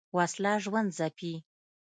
[0.17, 1.33] وسله ژوند ځپي